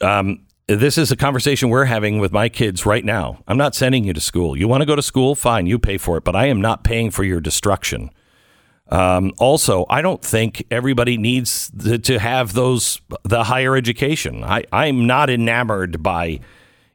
[0.00, 3.38] Um, this is a conversation we're having with my kids right now.
[3.48, 4.56] I'm not sending you to school.
[4.56, 5.34] You want to go to school?
[5.34, 8.10] Fine, you pay for it, but I am not paying for your destruction.
[8.90, 14.44] Um, also, I don't think everybody needs to, to have those the higher education.
[14.44, 16.40] I, I'm not enamored by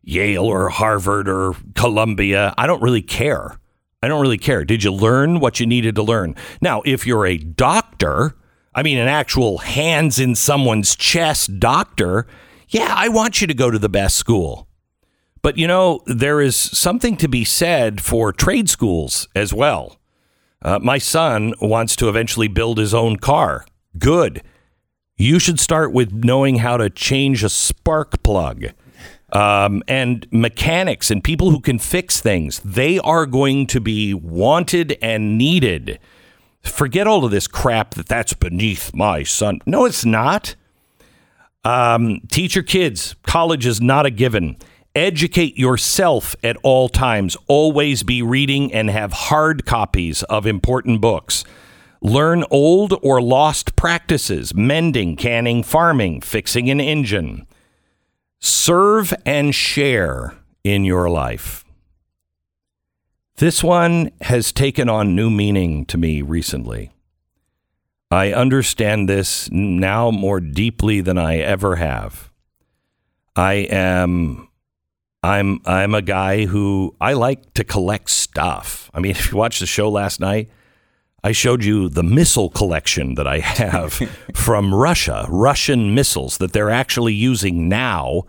[0.04, 2.54] Yale or Harvard or Columbia.
[2.58, 3.58] I don't really care.
[4.04, 4.66] I don't really care.
[4.66, 6.36] Did you learn what you needed to learn?
[6.60, 8.36] Now, if you're a doctor,
[8.76, 12.28] I mean, an actual hands in someone's chest doctor,
[12.68, 14.68] yeah, I want you to go to the best school.
[15.42, 20.02] But you know, there is something to be said for trade schools as well.
[20.62, 23.66] Uh, my son wants to eventually build his own car.
[23.98, 24.44] Good.
[25.16, 28.66] You should start with knowing how to change a spark plug.
[29.34, 34.96] Um, and mechanics and people who can fix things, they are going to be wanted
[35.02, 36.00] and needed.
[36.62, 39.60] Forget all of this crap that that's beneath my son.
[39.65, 40.56] No, it's not.
[41.65, 43.15] Um, teach your kids.
[43.24, 44.58] College is not a given.
[44.96, 47.36] Educate yourself at all times.
[47.48, 51.43] Always be reading and have hard copies of important books.
[52.02, 57.48] Learn old or lost practices mending, canning, farming, fixing an engine.
[58.46, 60.34] Serve and share
[60.66, 61.64] in your life.
[63.38, 66.92] This one has taken on new meaning to me recently.
[68.12, 72.34] I understand this now more deeply than I ever have.
[73.34, 74.50] I am
[75.24, 78.92] I'm I'm a guy who I like to collect stuff.
[78.94, 80.50] I mean, if you watched the show last night,
[81.24, 83.94] I showed you the missile collection that I have
[84.36, 88.24] from Russia, Russian missiles that they're actually using now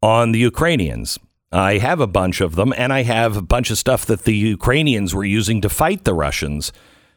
[0.00, 1.18] on the Ukrainians.
[1.50, 4.36] I have a bunch of them, and I have a bunch of stuff that the
[4.36, 6.72] Ukrainians were using to fight the Russians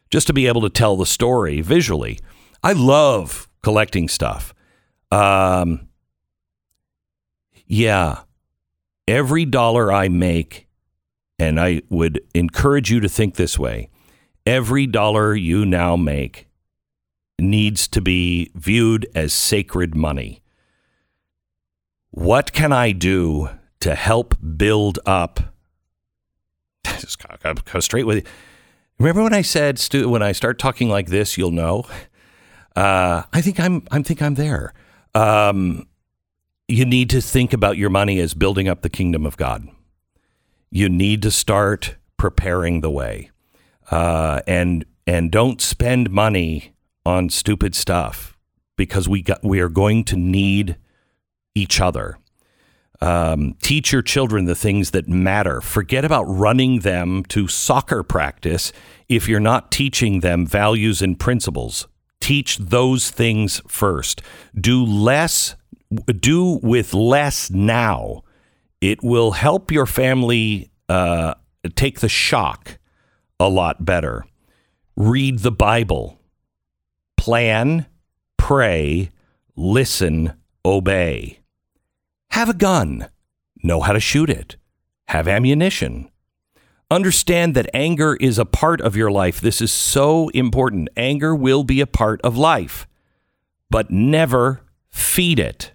[0.09, 2.19] just to be able to tell the story visually.
[2.63, 4.55] I love collecting stuff.
[5.11, 5.89] Um,
[7.67, 8.21] yeah,
[9.07, 10.67] every dollar I make,
[11.37, 13.89] and I would encourage you to think this way
[14.45, 16.47] every dollar you now make
[17.39, 20.41] needs to be viewed as sacred money.
[22.11, 25.39] What can I do to help build up?
[26.85, 28.27] Just go, straight with it.
[28.99, 31.85] Remember when I said, Stu, when I start talking like this, you'll know.
[32.75, 33.83] Uh, I think I'm.
[33.91, 34.73] I think I'm there.
[35.13, 35.87] Um,
[36.67, 39.67] you need to think about your money as building up the kingdom of God.
[40.71, 43.29] You need to start preparing the way,
[43.91, 46.73] uh, and and don't spend money
[47.05, 48.37] on stupid stuff
[48.77, 50.77] because we got we are going to need
[51.55, 52.17] each other.
[53.01, 55.59] Um, teach your children the things that matter.
[55.59, 58.71] Forget about running them to soccer practice
[59.09, 61.87] if you're not teaching them values and principles.
[62.21, 64.21] Teach those things first.
[64.55, 65.55] Do less,
[66.21, 68.21] do with less now.
[68.79, 71.33] It will help your family uh,
[71.75, 72.79] take the shock
[73.43, 74.25] a lot better.
[74.95, 76.17] Read the Bible.
[77.17, 77.87] Plan,
[78.37, 79.11] pray,
[79.55, 80.33] listen,
[80.65, 81.39] obey.
[82.31, 83.09] Have a gun.
[83.61, 84.55] Know how to shoot it.
[85.09, 86.09] Have ammunition.
[86.89, 89.41] Understand that anger is a part of your life.
[89.41, 90.89] This is so important.
[90.95, 92.87] Anger will be a part of life,
[93.69, 95.73] but never feed it.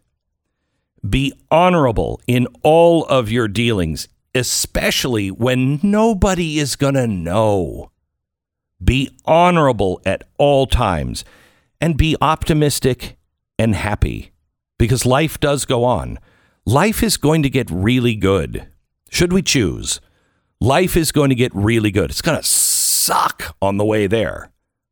[1.07, 7.91] Be honorable in all of your dealings, especially when nobody is going to know.
[8.83, 11.25] Be honorable at all times
[11.81, 13.17] and be optimistic
[13.59, 14.31] and happy
[14.79, 16.19] because life does go on.
[16.65, 18.69] Life is going to get really good.
[19.11, 20.01] Should we choose?
[20.61, 22.11] Life is going to get really good.
[22.11, 24.51] It's going to suck on the way there,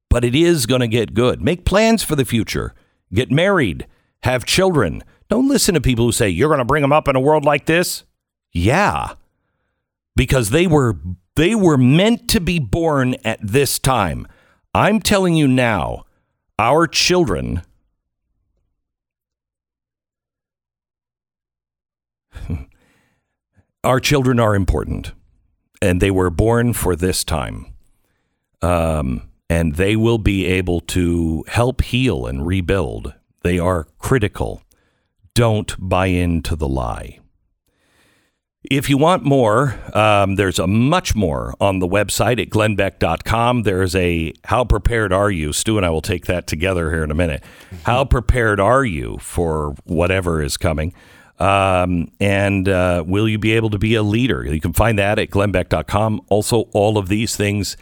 [0.09, 1.43] but it is going to get good.
[1.43, 2.75] Make plans for the future.
[3.13, 3.87] Get married.
[4.23, 5.03] Have children.
[5.29, 7.45] Don't listen to people who say you're going to bring them up in a world
[7.45, 8.05] like this.
[8.53, 9.15] Yeah.
[10.17, 10.97] Because they were
[11.37, 14.27] they were meant to be born at this time.
[14.75, 16.07] I'm telling you now,
[16.59, 17.63] our children
[23.85, 25.13] our children are important
[25.81, 27.67] and they were born for this time.
[28.63, 34.63] Um, and they will be able to help heal and rebuild They are critical.
[35.35, 37.21] Don't buy into the lie.
[38.71, 43.63] If you want more, um, there's a much more on the website at glennbeck.com.
[43.63, 45.53] There's a How Prepared Are You?
[45.53, 47.45] Stu and I will take that together here in a minute.
[47.85, 50.95] How prepared are you for whatever is coming?
[51.39, 54.45] Um, and uh, will you be able to be a leader?
[54.45, 56.23] You can find that at glennbeck.com.
[56.29, 57.77] Also, all of these things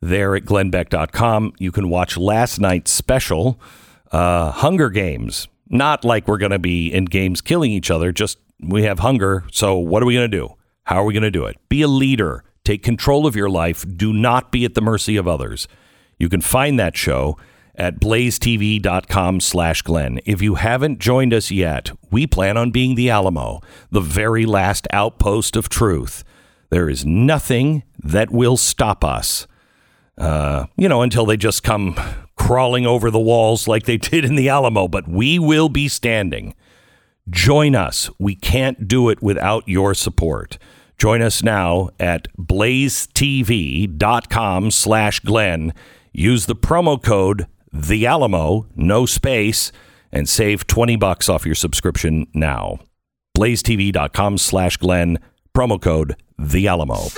[0.00, 1.52] there at glennbeck.com.
[1.58, 3.60] You can watch last night's special,
[4.10, 5.48] uh, Hunger Games.
[5.68, 9.44] Not like we're going to be in games killing each other, just we have hunger.
[9.50, 10.54] So, what are we going to do?
[10.84, 11.56] How are we going to do it?
[11.68, 12.44] Be a leader.
[12.64, 13.84] Take control of your life.
[13.96, 15.68] Do not be at the mercy of others.
[16.18, 17.36] You can find that show
[17.74, 20.20] at blazetv.com slash Glenn.
[20.24, 23.60] If you haven't joined us yet, we plan on being the Alamo,
[23.90, 26.22] the very last outpost of truth.
[26.70, 29.46] There is nothing that will stop us
[30.18, 31.98] uh, you know, until they just come
[32.36, 34.88] crawling over the walls like they did in the Alamo.
[34.88, 36.54] But we will be standing.
[37.30, 38.10] Join us.
[38.18, 40.58] We can't do it without your support.
[40.98, 43.90] Join us now at blazetv.com
[44.70, 45.72] slash Glenn.
[46.12, 49.72] Use the promo code The Alamo, no space,
[50.12, 52.78] and save 20 bucks off your subscription now.
[53.36, 55.18] blazetv.com slash Glenn,
[55.54, 57.08] promo code The Alamo.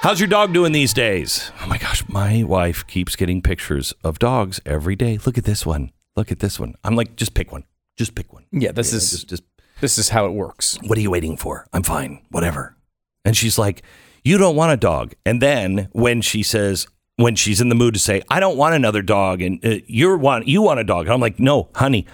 [0.00, 1.52] How's your dog doing these days?
[1.62, 5.18] Oh my gosh, my wife keeps getting pictures of dogs every day.
[5.24, 5.92] Look at this one.
[6.16, 6.74] Look at this one.
[6.82, 7.62] I'm like, just pick one.
[7.96, 8.44] Just pick one.
[8.52, 9.42] Yeah, this is Just, just
[9.80, 10.78] this is how it works.
[10.86, 11.66] what are you waiting for?
[11.72, 12.22] I'm fine.
[12.30, 12.76] Whatever.
[13.24, 13.82] And she's like,
[14.24, 15.14] you don't want a dog.
[15.26, 16.86] And then when she says,
[17.16, 20.16] when she's in the mood to say, I don't want another dog, and uh, you
[20.16, 22.06] want you want a dog, and I'm like, no, honey.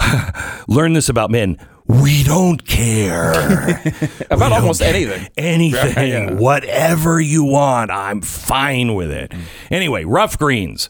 [0.68, 1.58] Learn this about men.
[1.86, 3.32] We don't care.
[4.30, 5.28] About We almost don't anything.
[5.36, 6.34] anything, Yeah.
[6.34, 9.32] whatever you want, I'm fine with it.
[9.70, 10.88] Anyway, Rough Greens.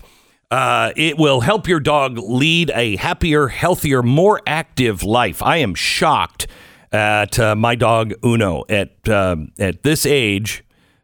[0.50, 5.42] Uh, it will help your dog lead a happier, healthier, more active life.
[5.42, 6.46] I am shocked
[6.92, 10.62] at uh, my dog Uno at uh, at this age.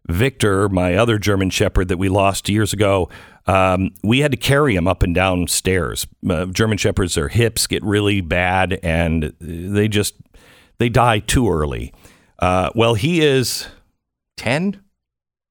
[0.09, 3.09] Victor, my other German Shepherd that we lost years ago,
[3.47, 6.07] um, we had to carry him up and down stairs.
[6.29, 10.15] Uh, German Shepherds, their hips get really bad, and they just
[10.79, 11.93] they die too early.
[12.39, 13.69] Uh, well, he is
[14.37, 14.83] 10,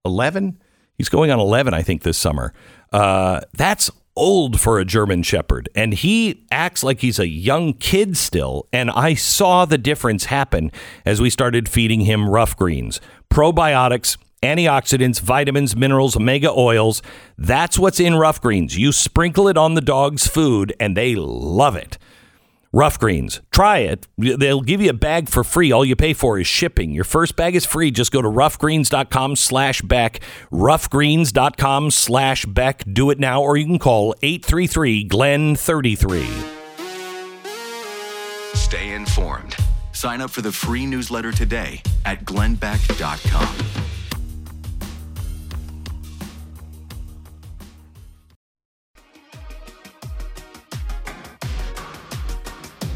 [0.06, 0.62] 11.
[0.98, 2.54] He's going on 11, I think, this summer.
[2.92, 5.70] Uh, that's old for a German Shepherd.
[5.76, 8.68] And he acts like he's a young kid still.
[8.74, 10.72] And I saw the difference happen
[11.06, 14.18] as we started feeding him rough greens, probiotics.
[14.44, 17.04] Antioxidants, vitamins, minerals, omega oils.
[17.38, 18.76] That's what's in rough greens.
[18.76, 22.00] You sprinkle it on the dog's food and they love it.
[22.74, 23.42] Rough Greens.
[23.52, 24.08] Try it.
[24.18, 25.72] They'll give you a bag for free.
[25.72, 26.92] All you pay for is shipping.
[26.92, 27.92] Your first bag is free.
[27.92, 30.22] Just go to roughgreens.com slash Beck.
[30.52, 32.84] Roughgreens.com slash Beck.
[32.92, 36.26] Do it now, or you can call 833 Glenn 33.
[38.54, 39.56] Stay informed.
[39.92, 43.91] Sign up for the free newsletter today at glennbeck.com.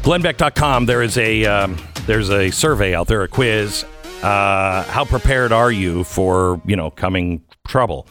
[0.06, 1.76] glennbeck.com there is a um,
[2.06, 3.84] there's a survey out there a quiz.
[4.22, 8.06] Uh, how prepared are you for you know coming trouble?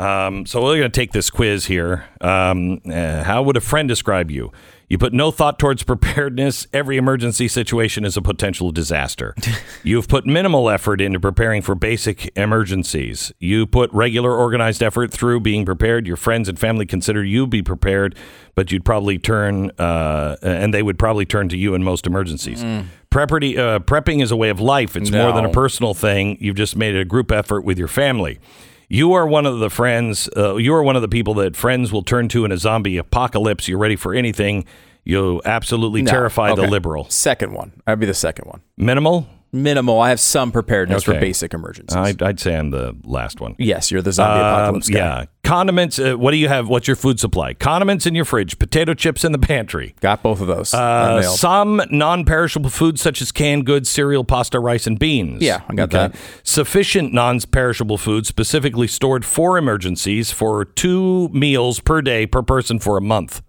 [0.00, 2.04] Um, so we're going to take this quiz here.
[2.20, 4.50] Um, uh, how would a friend describe you
[4.88, 6.66] you put no thought towards preparedness.
[6.72, 9.34] Every emergency situation is a potential disaster.
[9.82, 13.32] You've put minimal effort into preparing for basic emergencies.
[13.38, 16.06] You put regular organized effort through being prepared.
[16.06, 18.16] Your friends and family consider you be prepared
[18.56, 22.64] but you'd probably turn uh, and they would probably turn to you in most emergencies.
[23.10, 24.96] Prepperty, uh, prepping is a way of life.
[24.96, 26.38] It's more than a personal thing.
[26.40, 28.40] You've just made it a group effort with your family
[28.88, 31.92] you are one of the friends uh, you are one of the people that friends
[31.92, 34.64] will turn to in a zombie apocalypse you're ready for anything
[35.04, 36.10] you'll absolutely No.
[36.10, 37.72] terrify the liberal Second one.
[37.86, 38.60] I'd be the second one.
[38.76, 39.26] minimal
[39.62, 40.00] Minimal.
[40.00, 41.96] I have some preparedness for basic emergencies.
[41.96, 44.98] I'd, I'd say i'm the last one yes, you're the zombie Um, apocalypse guy.
[44.98, 48.58] yeah condiments uh, what do you have what's your food supply condiments in your fridge
[48.58, 50.74] potato chips in the pantry Got both of those.
[50.74, 55.40] Uh, some non-perishable foods such as canned goods, cereal, pasta, rice, and beans.
[55.42, 56.14] Yeah, I got that.
[56.42, 62.96] Sufficient non-perishable foods specifically stored for emergencies for two meals per day per person for
[62.96, 63.40] a month.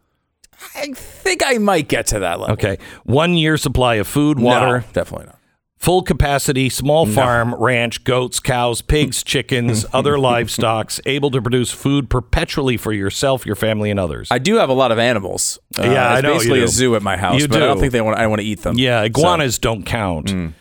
[0.75, 2.53] I think I might get to that level.
[2.53, 5.36] Okay, one year supply of food, No, water, definitely not.
[5.78, 12.09] Full capacity, small farm, ranch, goats, cows, pigs, chickens, other livestock able to produce food
[12.09, 14.28] perpetually for yourself, your family, and others.
[14.32, 15.59] I do have a lot of animals.
[15.78, 16.65] Uh, Yeah, I it's know you basically do.
[16.65, 18.17] a zoo at my house, You but I don't think they want.
[18.17, 18.78] I want to eat them.
[18.78, 20.28] Yeah, iguanas don't count.
[20.28, 20.53] Mm.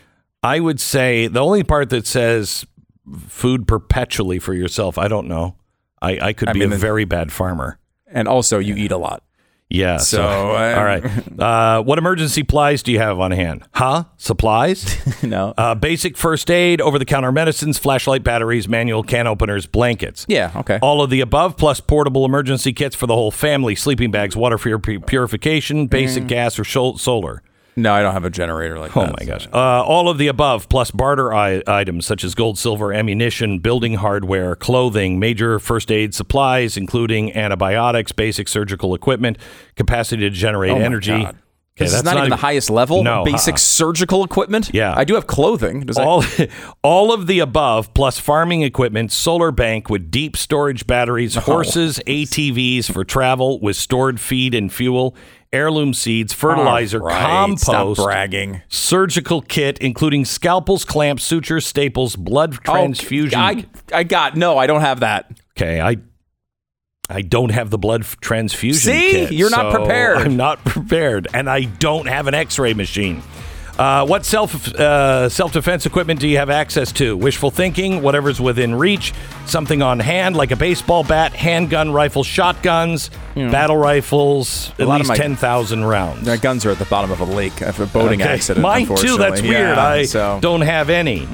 [0.43, 2.65] I would say the only part that says
[3.27, 5.57] food perpetually for yourself, I don't know.
[6.03, 7.79] I, I could I be mean, a very bad farmer.
[8.07, 9.23] and also you eat a lot.
[9.69, 9.97] Yeah.
[9.99, 10.29] So, um,
[10.79, 11.05] all right.
[11.37, 13.63] Uh, what emergency supplies do you have on hand?
[13.75, 14.05] Huh?
[14.17, 14.97] Supplies?
[15.23, 15.53] no.
[15.59, 20.25] uh, basic first aid, over the counter medicines, flashlight batteries, manual can openers, blankets.
[20.29, 20.79] Yeah, okay.
[20.81, 24.57] All of the above, plus portable emergency kits for the whole family, sleeping bags, water
[24.57, 26.29] pur- purification, basic Mm.
[26.29, 27.43] gas, or shol- solar.
[27.77, 29.15] No, I don't have a generator like Oh that.
[29.21, 29.47] my gosh.
[29.53, 33.95] Uh, all of the above, plus barter I- items such as gold, silver, ammunition, building
[33.95, 39.37] hardware, clothing, major first aid supplies, including antibiotics, basic surgical equipment,
[39.77, 41.11] capacity to generate Oh energy.
[41.23, 41.37] God.
[41.79, 43.05] Okay, This is that's not, even the highest level.
[43.05, 43.59] No, Basic uh-uh.
[43.59, 44.71] surgical equipment.
[44.73, 44.95] Yeah.
[44.97, 45.81] I do have clothing.
[45.81, 46.25] Does that, all,
[46.83, 52.91] all of the above, plus farming equipment, solar bank with deep storage batteries, horses, ATVs
[52.91, 55.15] for travel with stored feed and fuel,
[55.57, 58.63] heirloom seeds, fertilizer, right, compost, bragging.
[58.69, 63.39] surgical kit, including scalpels, clamps, sutures, staples, blood oh, transfusion.
[63.39, 64.59] Oh, I, I got no.
[64.59, 65.31] I don't have that.
[65.57, 65.97] okay, I
[67.09, 68.93] I don't have the blood transfusion.
[68.93, 69.11] See?
[69.13, 70.19] kit, You're not so prepared.
[70.19, 73.23] I'm not prepared, and I don't have an X-ray machine.
[73.79, 77.15] Uh, what self uh, self defense equipment do you have access to?
[77.15, 79.13] Wishful thinking, whatever's within reach,
[79.45, 85.09] something on hand like a baseball bat, handgun, rifle, shotguns, battle rifles, at lot of
[85.09, 86.27] least my- ten thousand rounds.
[86.27, 88.33] My guns are at the bottom of a lake after a boating Okay.
[88.33, 88.63] accident.
[88.63, 88.95] Mine too.
[88.95, 89.49] That's unfortunately.
[89.51, 89.77] weird.
[89.77, 90.39] Yeah, I so.
[90.41, 91.27] don't have any.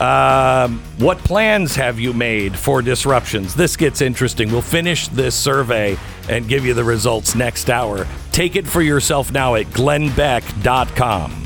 [0.00, 3.54] Um, what plans have you made for disruptions?
[3.54, 4.50] This gets interesting.
[4.50, 5.96] We'll finish this survey
[6.28, 8.06] and give you the results next hour.
[8.32, 11.44] Take it for yourself now at glennbeck.com.